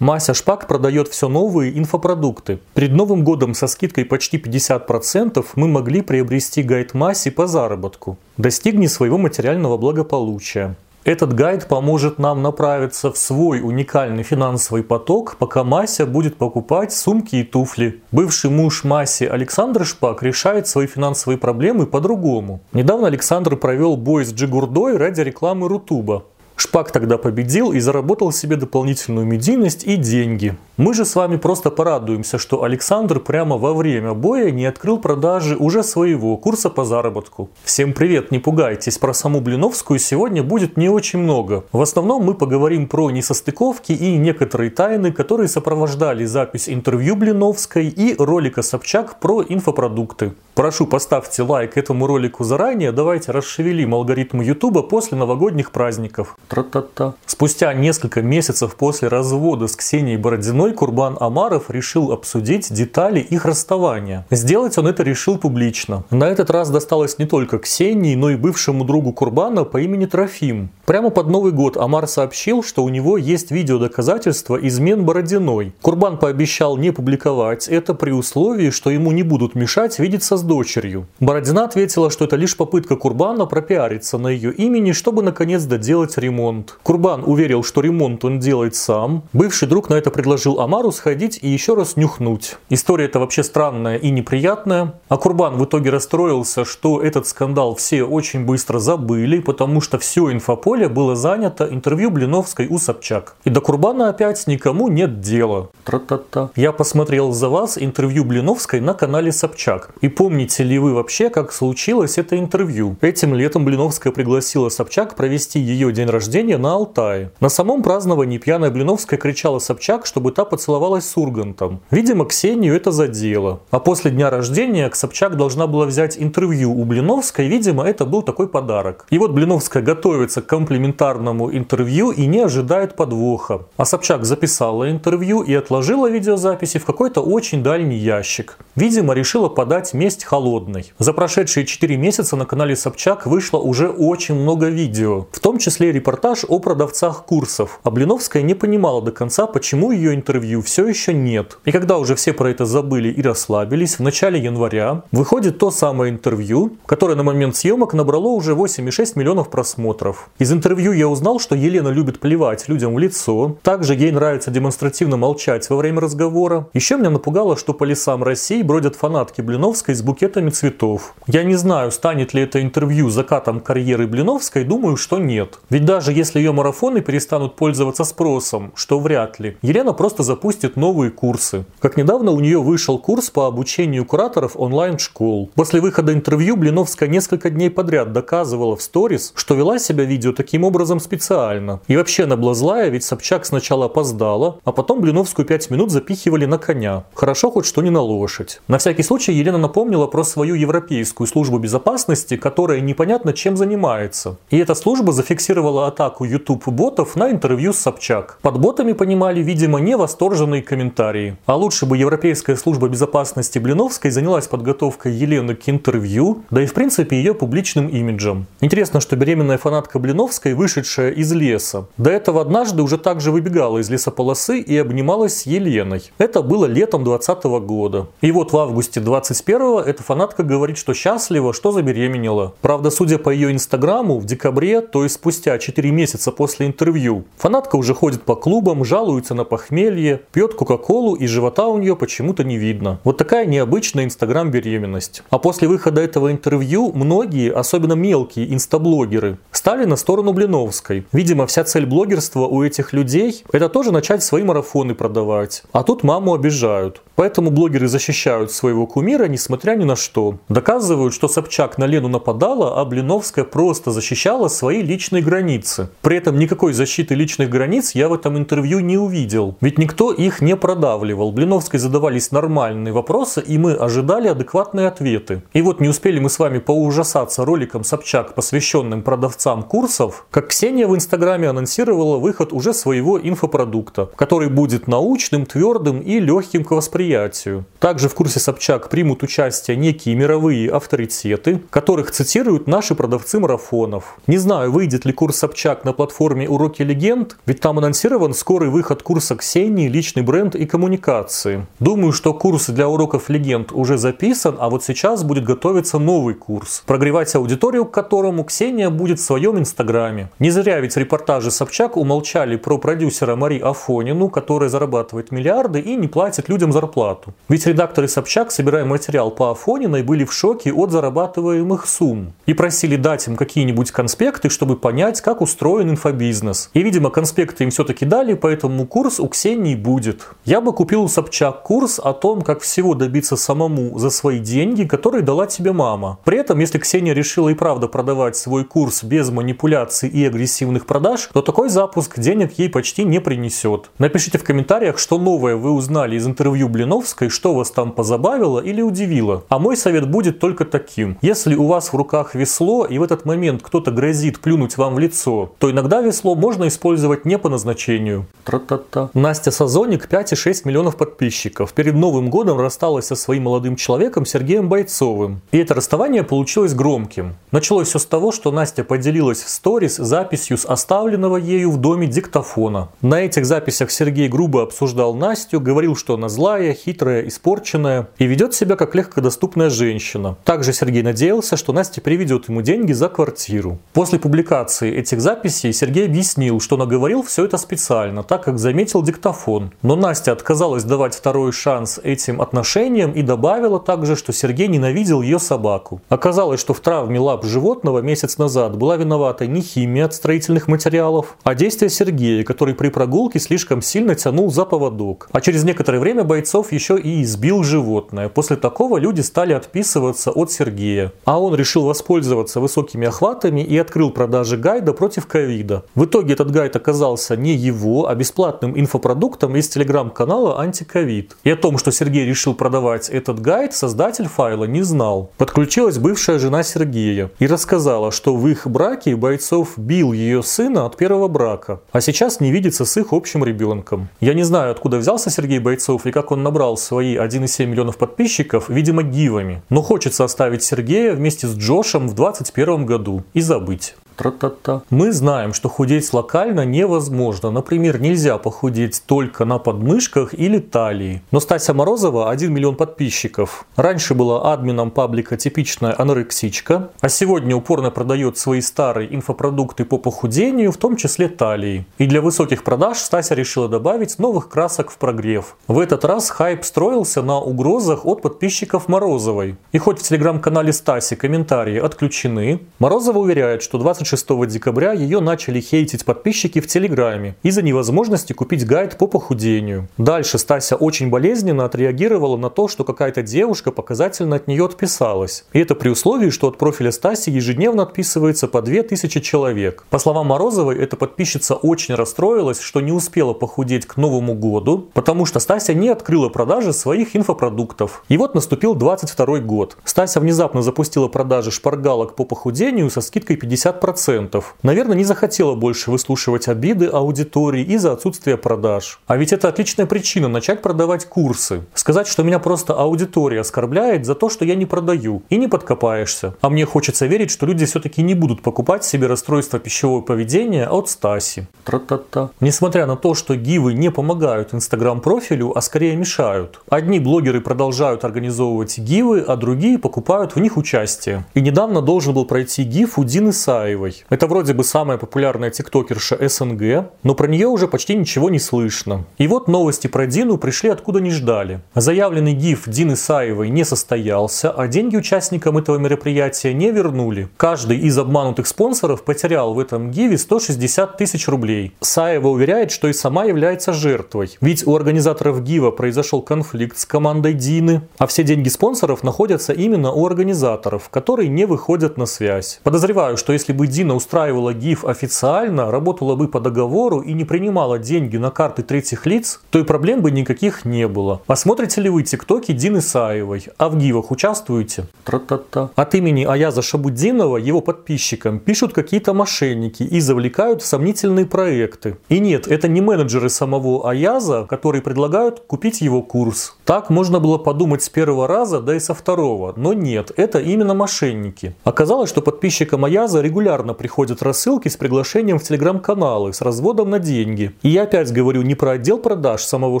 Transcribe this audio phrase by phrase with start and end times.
[0.00, 2.58] Мася Шпак продает все новые инфопродукты.
[2.72, 8.16] Перед Новым годом со скидкой почти 50% мы могли приобрести гайд Маси по заработку.
[8.38, 10.74] Достигни своего материального благополучия.
[11.04, 17.36] Этот гайд поможет нам направиться в свой уникальный финансовый поток, пока Мася будет покупать сумки
[17.36, 18.00] и туфли.
[18.10, 22.60] Бывший муж Маси Александр Шпак решает свои финансовые проблемы по-другому.
[22.72, 26.24] Недавно Александр провел бой с Джигурдой ради рекламы Рутуба.
[26.60, 30.58] Шпак тогда победил и заработал себе дополнительную медийность и деньги.
[30.76, 35.56] Мы же с вами просто порадуемся, что Александр прямо во время боя не открыл продажи
[35.56, 37.48] уже своего курса по заработку.
[37.64, 41.64] Всем привет, не пугайтесь, про саму Блиновскую сегодня будет не очень много.
[41.72, 48.14] В основном мы поговорим про несостыковки и некоторые тайны, которые сопровождали запись интервью Блиновской и
[48.18, 50.34] ролика Собчак про инфопродукты.
[50.60, 56.36] Прошу, поставьте лайк этому ролику заранее, давайте расшевелим алгоритм Ютуба после новогодних праздников.
[56.48, 57.14] Тра-та-та.
[57.24, 64.26] Спустя несколько месяцев после развода с Ксенией Бородиной Курбан Амаров решил обсудить детали их расставания.
[64.30, 66.04] Сделать он это решил публично.
[66.10, 70.68] На этот раз досталось не только Ксении, но и бывшему другу Курбана по имени Трофим.
[70.84, 75.72] Прямо под Новый год Амар сообщил, что у него есть видеодоказательства измен Бородиной.
[75.80, 81.06] Курбан пообещал не публиковать это при условии, что ему не будут мешать видеться с дочерью.
[81.20, 86.76] Бородина ответила, что это лишь попытка Курбана пропиариться на ее имени, чтобы наконец доделать ремонт.
[86.82, 89.22] Курбан уверил, что ремонт он делает сам.
[89.32, 92.56] Бывший друг на это предложил Амару сходить и еще раз нюхнуть.
[92.68, 94.94] История это вообще странная и неприятная.
[95.08, 100.32] А Курбан в итоге расстроился, что этот скандал все очень быстро забыли, потому что все
[100.32, 103.36] инфополе было занято интервью Блиновской у Собчак.
[103.44, 105.68] И до Курбана опять никому нет дела.
[105.84, 106.50] Тра-та-та.
[106.56, 109.90] Я посмотрел за вас интервью Блиновской на канале Собчак.
[110.00, 112.96] И помните ли вы вообще, как случилось это интервью?
[113.00, 117.32] Этим летом Блиновская пригласила Собчак провести ее день рождения на Алтае.
[117.40, 121.80] На самом праздновании пьяная Блиновская кричала Собчак, чтобы та поцеловалась с Ургантом.
[121.90, 123.62] Видимо, Ксению это задело.
[123.72, 127.48] А после дня рождения Собчак должна была взять интервью у Блиновской.
[127.48, 129.06] Видимо, это был такой подарок.
[129.10, 133.62] И вот Блиновская готовится к комплиментарному интервью и не ожидает подвоха.
[133.76, 138.58] А Собчак записала интервью и отложила видеозаписи в какой-то очень дальний ящик.
[138.76, 140.92] Видимо, решила подать месть холодной.
[140.98, 145.26] За прошедшие 4 месяца на канале Собчак вышло уже очень много видео.
[145.32, 147.80] В том числе репортаж о продавцах курсов.
[147.82, 151.58] А Блиновская не понимала до конца, почему ее интервью все еще нет.
[151.64, 156.12] И когда уже все про это забыли и расслабились, в начале января выходит то самое
[156.12, 160.30] интервью, которое на момент съемок набрало уже 8,6 миллионов просмотров.
[160.38, 165.16] Из интервью я узнал, что Елена любит плевать людям в лицо, также ей нравится демонстративно
[165.16, 166.68] молчать во время разговора.
[166.74, 171.14] Еще меня напугало, что по лесам России бродят фанатки Блиновской с букетами цветов.
[171.28, 175.60] Я не знаю, станет ли это интервью закатом карьеры Блиновской, думаю, что нет.
[175.70, 181.12] Ведь даже если ее марафоны перестанут пользоваться спросом, что вряд ли, Елена просто запустит новые
[181.12, 181.64] курсы.
[181.78, 185.52] Как недавно у нее вышел курс по обучению кураторов онлайн-школ.
[185.54, 190.64] После выхода интервью Блиновская несколько дней подряд доказывала в сторис, что вела себя видео таким
[190.64, 191.78] образом специально.
[191.86, 196.46] И вообще она была злая, ведь Собчак сначала опоздала, а потом Блиновскую 5 минут запихивали
[196.46, 197.04] на коня.
[197.14, 198.60] Хорошо хоть что не на лошадь.
[198.66, 204.36] На всякий случай Елена напомнила про свою европейскую службу безопасности, которая непонятно чем занимается.
[204.50, 208.38] И эта служба зафиксировала атаку YouTube-ботов на интервью с Собчак.
[208.42, 211.36] Под ботами понимали, видимо, не восторженные комментарии.
[211.46, 216.74] А лучше бы Европейская служба безопасности Блиновской занялась подготовкой Елены к интервью, да и в
[216.74, 218.46] принципе ее публичным имиджем.
[218.60, 223.90] Интересно, что беременная фанатка Блиновской, вышедшая из леса, до этого однажды уже также выбегала из
[223.90, 226.10] лесополосы и обнималась с Еленой.
[226.18, 228.06] Это было летом 2020 года.
[228.20, 232.54] И вот в августе 21 эта фанатка говорит, что счастлива, что забеременела.
[232.60, 237.76] Правда, судя по ее инстаграму, в декабре, то есть спустя 4 месяца после интервью, фанатка
[237.76, 242.56] уже ходит по клубам, жалуется на похмелье, пьет кока-колу и живота у нее почему-то не
[242.56, 242.98] видно.
[243.04, 245.22] Вот такая необычная инстаграм-беременность.
[245.30, 251.06] А после выхода этого интервью многие, особенно мелкие инстаблогеры, стали на сторону Блиновской.
[251.12, 255.64] Видимо, вся цель блогерства у этих людей– это тоже начать свои марафоны продавать.
[255.72, 257.02] А тут маму обижают.
[257.16, 260.38] Поэтому блогеры защищают своего кумира, несмотря ни на что.
[260.48, 265.88] Доказывают, что Собчак на Лену нападала, а Блиновская просто защищала свои личные границы.
[266.02, 269.56] При этом никакой защиты личных границ я в этом интервью не увидел.
[269.60, 271.32] Ведь никто их не продавливал.
[271.32, 275.42] Блиновской задавались нормальные вопросы, и мы ожидали адекватные ответы.
[275.52, 280.86] И вот не успели мы с вами поужасаться роликом Собчак, посвященным продавцам курсов, как Ксения
[280.86, 287.64] в Инстаграме анонсировала выход уже своего инфопродукта, который будет научным, твердым и легким к восприятию.
[287.78, 294.16] Также в курсе Собчак примут участие Настя некие мировые авторитеты, которых цитируют наши продавцы марафонов.
[294.26, 299.02] Не знаю, выйдет ли курс Собчак на платформе «Уроки легенд», ведь там анонсирован скорый выход
[299.02, 301.66] курса Ксении «Личный бренд и коммуникации».
[301.78, 306.82] Думаю, что курс для уроков легенд уже записан, а вот сейчас будет готовиться новый курс,
[306.86, 310.30] прогревать аудиторию к которому Ксения будет в своем инстаграме.
[310.40, 316.08] Не зря ведь репортажи Собчак умолчали про продюсера Мари Афонину, которая зарабатывает миллиарды и не
[316.08, 317.34] платит людям зарплату.
[317.48, 322.96] Ведь редакторы Собчак, собирая материал по Афониной, были в шоке от зарабатываемых сумм и просили
[322.96, 326.70] дать им какие-нибудь конспекты, чтобы понять, как устроен инфобизнес.
[326.72, 330.28] И, видимо, конспекты им все-таки дали, поэтому курс у Ксении будет.
[330.46, 334.84] Я бы купил у Собчак курс о том, как всего добиться самому за свои деньги,
[334.84, 336.18] которые дала тебе мама.
[336.24, 341.28] При этом, если Ксения решила и правда продавать свой курс без манипуляций и агрессивных продаж,
[341.34, 343.90] то такой запуск денег ей почти не принесет.
[343.98, 348.80] Напишите в комментариях, что новое вы узнали из интервью Блиновской, что вас там позабавило или
[348.80, 349.44] удивило.
[349.50, 351.18] А мой совет будет только таким.
[351.22, 355.00] Если у вас в руках весло и в этот момент кто-то грозит плюнуть вам в
[355.00, 358.26] лицо, то иногда весло можно использовать не по назначению.
[358.44, 359.10] Тра-та-та.
[359.12, 361.72] Настя Сазоник 5,6 миллионов подписчиков.
[361.72, 365.40] Перед Новым годом рассталась со своим молодым человеком Сергеем Бойцовым.
[365.50, 367.34] И это расставание получилось громким.
[367.50, 372.06] Началось все с того, что Настя поделилась в сторис записью с оставленного ею в доме
[372.06, 372.90] диктофона.
[373.02, 378.54] На этих записях Сергей грубо обсуждал Настю, говорил, что она злая, хитрая, испорченная и ведет
[378.54, 379.29] себя как легкодоступная
[379.70, 380.36] женщина.
[380.44, 383.78] Также Сергей надеялся, что Настя приведет ему деньги за квартиру.
[383.92, 389.72] После публикации этих записей Сергей объяснил, что наговорил все это специально, так как заметил диктофон.
[389.82, 395.38] Но Настя отказалась давать второй шанс этим отношениям и добавила также, что Сергей ненавидел ее
[395.38, 396.00] собаку.
[396.08, 401.36] Оказалось, что в травме лап животного месяц назад была виновата не химия от строительных материалов,
[401.44, 405.28] а действие Сергея, который при прогулке слишком сильно тянул за поводок.
[405.32, 408.28] А через некоторое время бойцов еще и избил животное.
[408.28, 411.12] После такого люди стали отписываться от Сергея.
[411.24, 415.84] А он решил воспользоваться высокими охватами и открыл продажи гайда против ковида.
[415.94, 421.36] В итоге этот гайд оказался не его, а бесплатным инфопродуктом из телеграм-канала «Антиковид».
[421.44, 425.30] И о том, что Сергей решил продавать этот гайд, создатель файла не знал.
[425.36, 430.96] Подключилась бывшая жена Сергея и рассказала, что в их браке Бойцов бил ее сына от
[430.96, 434.08] первого брака, а сейчас не видится с их общим ребенком.
[434.20, 438.68] Я не знаю, откуда взялся Сергей Бойцов и как он набрал свои 1,7 миллионов подписчиков,
[438.68, 439.62] видимо, гивами.
[439.68, 443.94] Но хочется оставить Сергея вместе с Джошем в 2021 году и забыть.
[444.20, 444.82] Тра-та-та.
[444.90, 447.50] Мы знаем, что худеть локально невозможно.
[447.50, 451.22] Например, нельзя похудеть только на подмышках или талии.
[451.30, 453.64] Но Стася Морозова 1 миллион подписчиков.
[453.76, 460.70] Раньше была админом паблика «Типичная анорексичка», а сегодня упорно продает свои старые инфопродукты по похудению,
[460.70, 461.86] в том числе талии.
[461.96, 465.56] И для высоких продаж Стася решила добавить новых красок в прогрев.
[465.66, 469.56] В этот раз хайп строился на угрозах от подписчиков Морозовой.
[469.72, 475.60] И хоть в телеграм-канале Стаси комментарии отключены, Морозова уверяет, что 26 26 декабря ее начали
[475.60, 479.88] хейтить подписчики в Телеграме из-за невозможности купить гайд по похудению.
[479.98, 485.44] Дальше Стася очень болезненно отреагировала на то, что какая-то девушка показательно от нее отписалась.
[485.52, 489.84] И это при условии, что от профиля Стаси ежедневно отписывается по 2000 человек.
[489.90, 495.24] По словам Морозовой, эта подписчица очень расстроилась, что не успела похудеть к Новому году, потому
[495.24, 498.02] что Стася не открыла продажи своих инфопродуктов.
[498.08, 499.76] И вот наступил 22 год.
[499.84, 503.89] Стася внезапно запустила продажи шпаргалок по похудению со скидкой 50%.
[503.90, 504.42] 10%.
[504.62, 509.00] Наверное, не захотела больше выслушивать обиды аудитории из-за отсутствия продаж.
[509.06, 511.62] А ведь это отличная причина начать продавать курсы.
[511.74, 515.22] Сказать, что меня просто аудитория оскорбляет за то, что я не продаю.
[515.30, 516.34] И не подкопаешься.
[516.40, 520.88] А мне хочется верить, что люди все-таки не будут покупать себе расстройство пищевого поведения от
[520.88, 521.46] Стаси.
[521.64, 522.30] Тра-та-та.
[522.40, 526.60] Несмотря на то, что гивы не помогают инстаграм-профилю, а скорее мешают.
[526.68, 531.24] Одни блогеры продолжают организовывать гивы, а другие покупают в них участие.
[531.34, 534.04] И недавно должен был пройти гиф у Дины Саевой Ивлеевой.
[534.10, 539.04] Это вроде бы самая популярная тиктокерша СНГ, но про нее уже почти ничего не слышно.
[539.18, 541.60] И вот новости про Дину пришли откуда не ждали.
[541.74, 547.28] Заявленный гиф Дины Саевой не состоялся, а деньги участникам этого мероприятия не вернули.
[547.36, 551.74] Каждый из обманутых спонсоров потерял в этом гиве 160 тысяч рублей.
[551.80, 554.36] Саева уверяет, что и сама является жертвой.
[554.40, 559.92] Ведь у организаторов гива произошел конфликт с командой Дины, а все деньги спонсоров находятся именно
[559.92, 562.60] у организаторов, которые не выходят на связь.
[562.62, 567.78] Подозреваю, что если бы Шабудина устраивала ГИФ официально, работала бы по договору и не принимала
[567.78, 571.20] деньги на карты третьих лиц, то и проблем бы никаких не было.
[571.26, 573.46] Посмотрите ли вы тиктоки Дины Саевой?
[573.58, 574.86] А в ГИФах участвуете?
[575.04, 575.70] Тра-та-та.
[575.76, 581.96] От имени Аяза Шабудинова его подписчикам пишут какие-то мошенники и завлекают в сомнительные проекты.
[582.08, 586.56] И нет, это не менеджеры самого Аяза, которые предлагают купить его курс.
[586.64, 589.54] Так можно было подумать с первого раза, да и со второго.
[589.56, 591.54] Но нет, это именно мошенники.
[591.62, 597.54] Оказалось, что подписчикам Аяза регулярно приходят рассылки с приглашением в телеграм-каналы с разводом на деньги.
[597.62, 599.80] И я опять говорю не про отдел продаж самого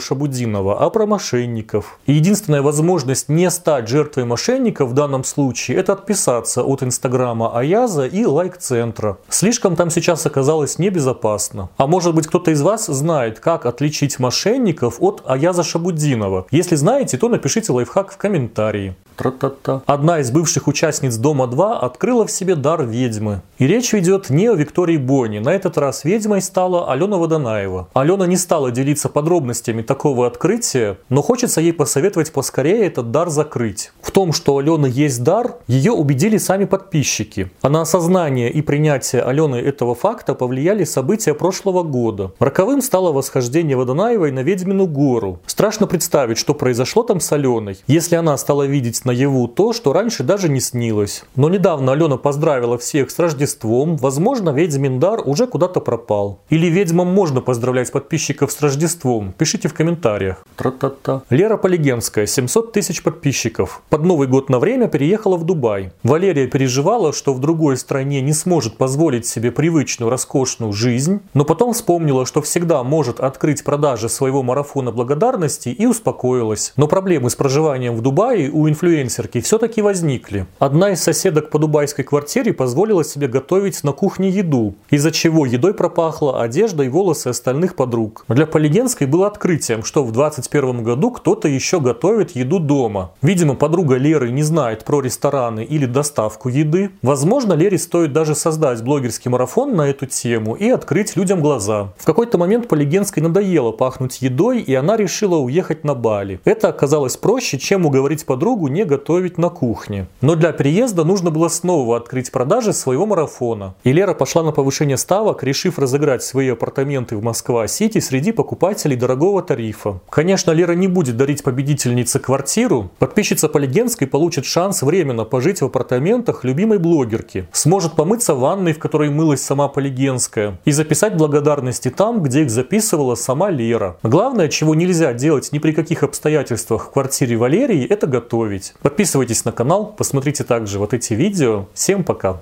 [0.00, 1.98] Шабудинова, а про мошенников.
[2.06, 8.06] И единственная возможность не стать жертвой мошенников в данном случае это отписаться от инстаграма Аяза
[8.06, 9.18] и лайк-центра.
[9.28, 11.70] Слишком там сейчас оказалось небезопасно.
[11.76, 16.46] А может быть кто-то из вас знает, как отличить мошенников от Аяза Шабудинова.
[16.50, 18.94] Если знаете, то напишите лайфхак в комментарии.
[19.20, 19.82] Тра-та-та.
[19.84, 23.42] Одна из бывших участниц Дома-2 открыла в себе дар ведьмы.
[23.58, 25.40] И речь ведет не о Виктории Бонни.
[25.40, 27.88] На этот раз ведьмой стала Алена Водонаева.
[27.92, 33.92] Алена не стала делиться подробностями такого открытия, но хочется ей посоветовать поскорее этот дар закрыть.
[34.10, 37.48] В том, что у Алены есть дар, ее убедили сами подписчики.
[37.62, 42.32] А на осознание и принятие Алены этого факта повлияли события прошлого года.
[42.40, 45.38] Роковым стало восхождение Водонаевой на Ведьмину гору.
[45.46, 50.24] Страшно представить, что произошло там с Аленой, если она стала видеть наяву то, что раньше
[50.24, 51.22] даже не снилось.
[51.36, 56.40] Но недавно Алена поздравила всех с Рождеством, возможно, ведьмин дар уже куда-то пропал.
[56.48, 59.32] Или ведьмам можно поздравлять подписчиков с Рождеством?
[59.38, 60.44] Пишите в комментариях.
[60.56, 61.22] Тра-та-та.
[61.30, 63.82] Лера Полигенская, 700 тысяч подписчиков.
[63.88, 65.92] Под Новый год на время переехала в Дубай.
[66.02, 71.72] Валерия переживала, что в другой стране не сможет позволить себе привычную роскошную жизнь, но потом
[71.72, 76.72] вспомнила, что всегда может открыть продажи своего марафона благодарности и успокоилась.
[76.76, 80.46] Но проблемы с проживанием в Дубае у инфлюенсерки все-таки возникли.
[80.58, 85.74] Одна из соседок по дубайской квартире позволила себе готовить на кухне еду, из-за чего едой
[85.74, 88.24] пропахло одежда и волосы остальных подруг.
[88.28, 93.12] Для Полигенской было открытием, что в 2021 году кто-то еще готовит еду дома.
[93.22, 96.90] Видимо, подруга Леры не знает про рестораны или доставку еды.
[97.02, 101.92] Возможно, Лере стоит даже создать блогерский марафон на эту тему и открыть людям глаза.
[101.98, 106.40] В какой-то момент Полигенской надоело пахнуть едой, и она решила уехать на Бали.
[106.44, 110.06] Это оказалось проще, чем уговорить подругу не готовить на кухне.
[110.20, 113.74] Но для переезда нужно было снова открыть продажи своего марафона.
[113.84, 119.42] И Лера пошла на повышение ставок, решив разыграть свои апартаменты в Москва-Сити среди покупателей дорогого
[119.42, 120.00] тарифа.
[120.10, 122.90] Конечно, Лера не будет дарить победительнице квартиру.
[122.98, 127.48] Подписчица Полигенской получит шанс временно пожить в апартаментах любимой блогерки.
[127.52, 130.58] Сможет помыться в ванной, в которой мылась сама Полигенская.
[130.64, 133.96] И записать благодарности там, где их записывала сама Лера.
[134.02, 138.74] Главное, чего нельзя делать ни при каких обстоятельствах в квартире Валерии, это готовить.
[138.82, 141.66] Подписывайтесь на канал, посмотрите также вот эти видео.
[141.74, 142.38] Всем пока!